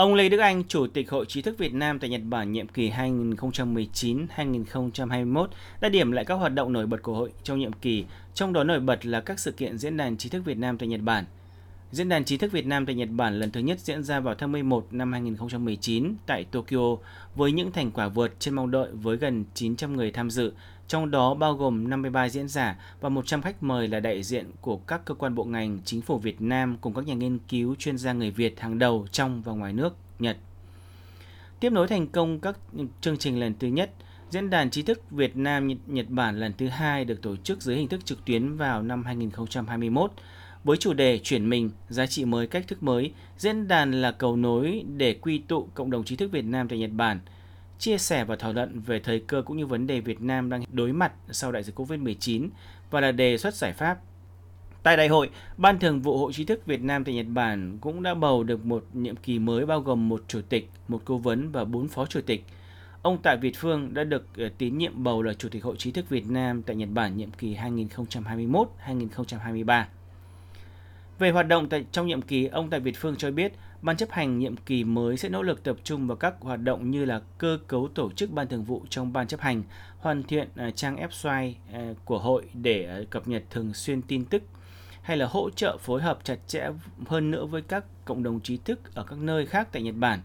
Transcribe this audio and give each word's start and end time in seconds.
Ông 0.00 0.14
Lê 0.14 0.28
Đức 0.28 0.38
Anh, 0.38 0.64
Chủ 0.64 0.86
tịch 0.86 1.10
Hội 1.10 1.26
trí 1.26 1.42
thức 1.42 1.58
Việt 1.58 1.74
Nam 1.74 1.98
tại 1.98 2.10
Nhật 2.10 2.20
Bản 2.24 2.52
nhiệm 2.52 2.68
kỳ 2.68 2.90
2019-2021 2.90 5.46
đã 5.80 5.88
điểm 5.88 6.12
lại 6.12 6.24
các 6.24 6.34
hoạt 6.34 6.54
động 6.54 6.72
nổi 6.72 6.86
bật 6.86 7.02
của 7.02 7.14
hội 7.14 7.32
trong 7.42 7.58
nhiệm 7.58 7.72
kỳ, 7.72 8.04
trong 8.34 8.52
đó 8.52 8.64
nổi 8.64 8.80
bật 8.80 9.06
là 9.06 9.20
các 9.20 9.38
sự 9.38 9.52
kiện 9.52 9.78
Diễn 9.78 9.96
đàn 9.96 10.16
trí 10.16 10.28
thức 10.28 10.44
Việt 10.44 10.58
Nam 10.58 10.78
tại 10.78 10.88
Nhật 10.88 11.00
Bản. 11.00 11.24
Diễn 11.92 12.08
đàn 12.08 12.24
trí 12.24 12.36
thức 12.36 12.52
Việt 12.52 12.66
Nam 12.66 12.86
tại 12.86 12.94
Nhật 12.94 13.08
Bản 13.10 13.38
lần 13.38 13.50
thứ 13.50 13.60
nhất 13.60 13.80
diễn 13.80 14.02
ra 14.02 14.20
vào 14.20 14.34
tháng 14.34 14.52
11 14.52 14.86
năm 14.90 15.12
2019 15.12 16.14
tại 16.26 16.44
Tokyo 16.44 16.96
với 17.34 17.52
những 17.52 17.72
thành 17.72 17.90
quả 17.90 18.08
vượt 18.08 18.32
trên 18.38 18.54
mong 18.54 18.70
đợi 18.70 18.88
với 18.92 19.16
gần 19.16 19.44
900 19.54 19.96
người 19.96 20.10
tham 20.10 20.30
dự, 20.30 20.52
trong 20.88 21.10
đó 21.10 21.34
bao 21.34 21.54
gồm 21.54 21.90
53 21.90 22.28
diễn 22.28 22.48
giả 22.48 22.78
và 23.00 23.08
100 23.08 23.42
khách 23.42 23.62
mời 23.62 23.88
là 23.88 24.00
đại 24.00 24.22
diện 24.22 24.50
của 24.60 24.76
các 24.76 25.04
cơ 25.04 25.14
quan 25.14 25.34
bộ 25.34 25.44
ngành, 25.44 25.78
chính 25.84 26.00
phủ 26.02 26.18
Việt 26.18 26.40
Nam 26.40 26.76
cùng 26.80 26.94
các 26.94 27.06
nhà 27.06 27.14
nghiên 27.14 27.38
cứu 27.38 27.74
chuyên 27.78 27.98
gia 27.98 28.12
người 28.12 28.30
Việt 28.30 28.60
hàng 28.60 28.78
đầu 28.78 29.06
trong 29.12 29.42
và 29.42 29.52
ngoài 29.52 29.72
nước 29.72 29.96
Nhật. 30.18 30.36
Tiếp 31.60 31.70
nối 31.70 31.88
thành 31.88 32.06
công 32.06 32.40
các 32.40 32.58
chương 33.00 33.18
trình 33.18 33.40
lần 33.40 33.54
thứ 33.58 33.68
nhất, 33.68 33.90
Diễn 34.30 34.50
đàn 34.50 34.70
trí 34.70 34.82
thức 34.82 35.10
Việt 35.10 35.36
Nam 35.36 35.68
Nhật 35.86 36.06
Bản 36.08 36.40
lần 36.40 36.52
thứ 36.58 36.68
hai 36.68 37.04
được 37.04 37.22
tổ 37.22 37.36
chức 37.36 37.62
dưới 37.62 37.76
hình 37.76 37.88
thức 37.88 38.04
trực 38.04 38.24
tuyến 38.24 38.56
vào 38.56 38.82
năm 38.82 39.04
2021 39.04 40.12
với 40.64 40.76
chủ 40.76 40.92
đề 40.92 41.18
chuyển 41.18 41.48
mình, 41.48 41.70
giá 41.88 42.06
trị 42.06 42.24
mới, 42.24 42.46
cách 42.46 42.68
thức 42.68 42.82
mới. 42.82 43.12
Diễn 43.38 43.68
đàn 43.68 44.02
là 44.02 44.12
cầu 44.12 44.36
nối 44.36 44.84
để 44.96 45.14
quy 45.14 45.38
tụ 45.38 45.68
cộng 45.74 45.90
đồng 45.90 46.04
trí 46.04 46.16
thức 46.16 46.32
Việt 46.32 46.44
Nam 46.44 46.68
tại 46.68 46.78
Nhật 46.78 46.90
Bản, 46.92 47.20
chia 47.78 47.98
sẻ 47.98 48.24
và 48.24 48.36
thảo 48.36 48.52
luận 48.52 48.80
về 48.80 49.00
thời 49.00 49.20
cơ 49.20 49.42
cũng 49.46 49.56
như 49.56 49.66
vấn 49.66 49.86
đề 49.86 50.00
Việt 50.00 50.20
Nam 50.20 50.50
đang 50.50 50.64
đối 50.72 50.92
mặt 50.92 51.12
sau 51.30 51.52
đại 51.52 51.62
dịch 51.62 51.80
Covid-19 51.80 52.48
và 52.90 53.00
là 53.00 53.12
đề 53.12 53.38
xuất 53.38 53.54
giải 53.54 53.72
pháp 53.72 53.98
Tại 54.82 54.96
đại 54.96 55.08
hội, 55.08 55.30
Ban 55.56 55.78
Thường 55.78 56.00
vụ 56.00 56.18
Hội 56.18 56.32
trí 56.32 56.44
thức 56.44 56.66
Việt 56.66 56.82
Nam 56.82 57.04
tại 57.04 57.14
Nhật 57.14 57.26
Bản 57.28 57.78
cũng 57.80 58.02
đã 58.02 58.14
bầu 58.14 58.44
được 58.44 58.64
một 58.64 58.84
nhiệm 58.92 59.16
kỳ 59.16 59.38
mới 59.38 59.66
bao 59.66 59.80
gồm 59.80 60.08
một 60.08 60.24
chủ 60.28 60.40
tịch, 60.48 60.70
một 60.88 61.02
cố 61.04 61.18
vấn 61.18 61.52
và 61.52 61.64
bốn 61.64 61.88
phó 61.88 62.06
chủ 62.06 62.20
tịch. 62.26 62.44
Ông 63.02 63.22
Tạ 63.22 63.34
Việt 63.34 63.56
Phương 63.56 63.94
đã 63.94 64.04
được 64.04 64.26
ờ, 64.36 64.48
tín 64.58 64.78
nhiệm 64.78 65.04
bầu 65.04 65.22
là 65.22 65.32
Chủ 65.32 65.48
tịch 65.48 65.64
Hội 65.64 65.76
trí 65.76 65.90
thức 65.90 66.08
Việt 66.08 66.30
Nam 66.30 66.62
tại 66.62 66.76
Nhật 66.76 66.88
Bản 66.92 67.16
nhiệm 67.16 67.30
kỳ 67.30 67.56
2021-2023. 67.56 69.84
Về 71.20 71.30
hoạt 71.30 71.48
động 71.48 71.68
tại 71.68 71.84
trong 71.92 72.06
nhiệm 72.06 72.22
kỳ, 72.22 72.46
ông 72.46 72.70
tại 72.70 72.80
Việt 72.80 72.96
Phương 72.98 73.16
cho 73.16 73.30
biết 73.30 73.52
Ban 73.82 73.96
chấp 73.96 74.10
hành 74.10 74.38
nhiệm 74.38 74.56
kỳ 74.56 74.84
mới 74.84 75.16
sẽ 75.16 75.28
nỗ 75.28 75.42
lực 75.42 75.62
tập 75.62 75.76
trung 75.84 76.06
vào 76.06 76.16
các 76.16 76.34
hoạt 76.40 76.60
động 76.62 76.90
như 76.90 77.04
là 77.04 77.20
cơ 77.38 77.58
cấu 77.66 77.88
tổ 77.94 78.10
chức 78.12 78.30
ban 78.30 78.48
thường 78.48 78.64
vụ 78.64 78.82
trong 78.90 79.12
ban 79.12 79.26
chấp 79.26 79.40
hành, 79.40 79.62
hoàn 79.98 80.22
thiện 80.22 80.48
à, 80.56 80.70
trang 80.70 80.96
website 80.96 81.52
à, 81.72 81.94
của 82.04 82.18
hội 82.18 82.44
để 82.54 82.86
à, 82.86 83.00
cập 83.10 83.28
nhật 83.28 83.42
thường 83.50 83.74
xuyên 83.74 84.02
tin 84.02 84.24
tức 84.24 84.42
hay 85.02 85.16
là 85.16 85.26
hỗ 85.26 85.50
trợ 85.50 85.76
phối 85.80 86.02
hợp 86.02 86.18
chặt 86.24 86.38
chẽ 86.46 86.68
hơn 87.06 87.30
nữa 87.30 87.46
với 87.46 87.62
các 87.62 87.84
cộng 88.04 88.22
đồng 88.22 88.40
trí 88.40 88.56
thức 88.56 88.94
ở 88.94 89.04
các 89.04 89.18
nơi 89.18 89.46
khác 89.46 89.68
tại 89.72 89.82
Nhật 89.82 89.94
Bản. 89.98 90.20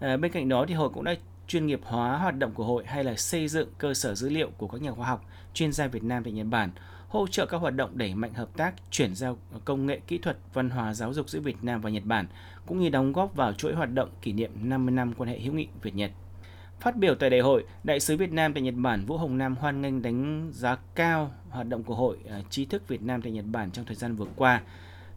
Bên 0.00 0.32
cạnh 0.32 0.48
đó 0.48 0.64
thì 0.68 0.74
hội 0.74 0.90
cũng 0.94 1.04
đã 1.04 1.14
chuyên 1.46 1.66
nghiệp 1.66 1.80
hóa 1.84 2.18
hoạt 2.18 2.38
động 2.38 2.52
của 2.54 2.64
hội 2.64 2.84
hay 2.86 3.04
là 3.04 3.14
xây 3.16 3.48
dựng 3.48 3.68
cơ 3.78 3.94
sở 3.94 4.14
dữ 4.14 4.28
liệu 4.28 4.50
của 4.56 4.68
các 4.68 4.82
nhà 4.82 4.92
khoa 4.92 5.06
học, 5.06 5.24
chuyên 5.54 5.72
gia 5.72 5.86
Việt 5.86 6.04
Nam 6.04 6.24
tại 6.24 6.32
Nhật 6.32 6.46
Bản, 6.50 6.70
hỗ 7.08 7.26
trợ 7.26 7.46
các 7.46 7.58
hoạt 7.58 7.74
động 7.74 7.90
đẩy 7.98 8.14
mạnh 8.14 8.34
hợp 8.34 8.48
tác, 8.56 8.74
chuyển 8.90 9.14
giao 9.14 9.38
công 9.64 9.86
nghệ 9.86 10.00
kỹ 10.06 10.18
thuật, 10.18 10.38
văn 10.54 10.70
hóa 10.70 10.94
giáo 10.94 11.12
dục 11.12 11.28
giữa 11.28 11.40
Việt 11.40 11.56
Nam 11.62 11.80
và 11.80 11.90
Nhật 11.90 12.04
Bản, 12.04 12.26
cũng 12.66 12.80
như 12.80 12.88
đóng 12.88 13.12
góp 13.12 13.36
vào 13.36 13.52
chuỗi 13.52 13.74
hoạt 13.74 13.94
động 13.94 14.08
kỷ 14.22 14.32
niệm 14.32 14.50
50 14.62 14.94
năm 14.94 15.12
quan 15.16 15.28
hệ 15.28 15.38
hữu 15.38 15.54
nghị 15.54 15.68
Việt 15.82 15.94
Nhật. 15.94 16.10
Phát 16.80 16.96
biểu 16.96 17.14
tại 17.14 17.30
đại 17.30 17.40
hội, 17.40 17.64
Đại 17.84 18.00
sứ 18.00 18.16
Việt 18.16 18.32
Nam 18.32 18.54
tại 18.54 18.62
Nhật 18.62 18.74
Bản 18.76 19.04
Vũ 19.06 19.16
Hồng 19.16 19.38
Nam 19.38 19.56
hoan 19.56 19.80
nghênh 19.80 20.02
đánh 20.02 20.50
giá 20.52 20.76
cao 20.94 21.32
hoạt 21.50 21.68
động 21.68 21.82
của 21.82 21.94
Hội 21.94 22.18
à, 22.30 22.40
trí 22.50 22.64
thức 22.64 22.88
Việt 22.88 23.02
Nam 23.02 23.22
tại 23.22 23.32
Nhật 23.32 23.44
Bản 23.52 23.70
trong 23.70 23.84
thời 23.84 23.96
gian 23.96 24.16
vừa 24.16 24.26
qua. 24.36 24.62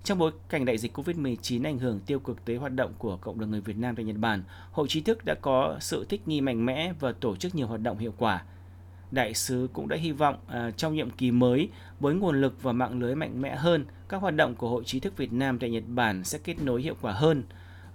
Trong 0.06 0.18
bối 0.18 0.32
cảnh 0.50 0.66
đại 0.66 0.78
dịch 0.78 0.98
COVID-19 0.98 1.66
ảnh 1.66 1.80
hưởng 1.80 2.00
tiêu 2.00 2.20
cực 2.20 2.46
tới 2.46 2.56
hoạt 2.56 2.76
động 2.76 2.94
của 2.98 3.18
cộng 3.18 3.40
đồng 3.40 3.52
người 3.52 3.62
Việt 3.62 3.78
Nam 3.78 3.96
tại 3.96 4.06
Nhật 4.06 4.16
Bản, 4.18 4.44
Hội 4.72 4.88
trí 4.88 5.02
thức 5.02 5.26
đã 5.26 5.34
có 5.34 5.78
sự 5.80 6.06
thích 6.10 6.28
nghi 6.28 6.42
mạnh 6.42 6.66
mẽ 6.66 6.94
và 7.00 7.12
tổ 7.12 7.36
chức 7.36 7.56
nhiều 7.56 7.68
hoạt 7.68 7.82
động 7.82 7.98
hiệu 7.98 8.14
quả. 8.18 8.44
Đại 9.12 9.34
sứ 9.34 9.68
cũng 9.74 9.88
đã 9.88 9.98
hy 9.98 10.12
vọng 10.12 10.38
uh, 10.48 10.78
trong 10.78 10.96
nhiệm 10.96 11.10
kỳ 11.10 11.32
mới, 11.32 11.70
với 12.00 12.16
nguồn 12.16 12.42
lực 12.42 12.64
và 12.64 12.72
mạng 12.72 13.00
lưới 13.00 13.16
mạnh 13.16 13.42
mẽ 13.42 13.56
hơn, 13.56 13.86
các 14.10 14.22
hoạt 14.22 14.36
động 14.36 14.56
của 14.56 14.70
Hội 14.70 14.84
trí 14.84 15.00
thức 15.00 15.18
Việt 15.18 15.34
Nam 15.34 15.60
tại 15.60 15.70
Nhật 15.70 15.84
Bản 15.88 16.24
sẽ 16.24 16.40
kết 16.44 16.62
nối 16.62 16.82
hiệu 16.82 16.96
quả 17.02 17.12
hơn 17.12 17.44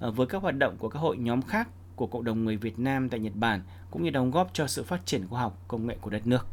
uh, 0.07 0.17
với 0.17 0.27
các 0.27 0.43
hoạt 0.43 0.59
động 0.59 0.77
của 0.79 0.89
các 0.89 0.99
hội 0.99 1.17
nhóm 1.17 1.43
khác 1.43 1.69
của 1.97 2.07
cộng 2.07 2.25
đồng 2.25 2.45
người 2.45 2.57
Việt 2.57 2.79
Nam 2.79 3.09
tại 3.09 3.21
Nhật 3.21 3.35
Bản 3.35 3.61
cũng 3.91 4.03
như 4.03 4.11
đóng 4.11 4.31
góp 4.31 4.51
cho 4.53 4.67
sự 4.67 4.83
phát 4.83 5.07
triển 5.07 5.27
khoa 5.29 5.41
học 5.41 5.59
công 5.69 5.87
nghệ 5.87 5.97
của 6.01 6.11
đất 6.11 6.27
nước. 6.27 6.47